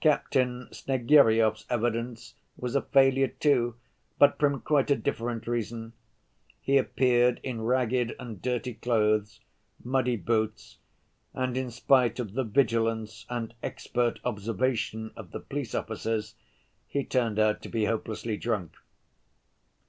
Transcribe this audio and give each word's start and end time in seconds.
Captain 0.00 0.66
Snegiryov's 0.72 1.66
evidence 1.70 2.34
was 2.56 2.74
a 2.74 2.82
failure, 2.82 3.28
too, 3.28 3.76
but 4.18 4.40
from 4.40 4.60
quite 4.60 4.90
a 4.90 4.96
different 4.96 5.46
reason. 5.46 5.92
He 6.60 6.76
appeared 6.76 7.38
in 7.44 7.60
ragged 7.62 8.16
and 8.18 8.42
dirty 8.42 8.74
clothes, 8.74 9.38
muddy 9.84 10.16
boots, 10.16 10.78
and 11.32 11.56
in 11.56 11.70
spite 11.70 12.18
of 12.18 12.32
the 12.32 12.42
vigilance 12.42 13.24
and 13.30 13.54
expert 13.62 14.18
observation 14.24 15.12
of 15.14 15.30
the 15.30 15.38
police 15.38 15.76
officers, 15.76 16.34
he 16.88 17.04
turned 17.04 17.38
out 17.38 17.62
to 17.62 17.68
be 17.68 17.84
hopelessly 17.84 18.36
drunk. 18.36 18.72